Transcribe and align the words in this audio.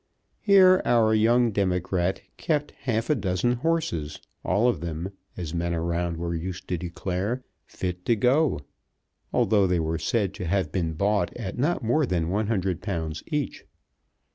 Here 0.39 0.81
our 0.83 1.13
young 1.13 1.51
democrat 1.51 2.23
kept 2.35 2.71
half 2.71 3.11
a 3.11 3.13
dozen 3.13 3.51
horses, 3.57 4.19
all 4.43 4.67
of 4.67 4.81
them 4.81 5.11
as 5.37 5.53
men 5.53 5.75
around 5.75 6.17
were 6.17 6.33
used 6.33 6.67
to 6.69 6.77
declare 6.79 7.43
fit 7.67 8.03
to 8.05 8.15
go, 8.15 8.61
although 9.31 9.67
they 9.67 9.79
were 9.79 9.99
said 9.99 10.33
to 10.33 10.47
have 10.47 10.71
been 10.71 10.93
bought 10.93 11.31
at 11.37 11.59
not 11.59 11.83
more 11.83 12.07
than 12.07 12.29
£100 12.29 13.23
each. 13.27 13.63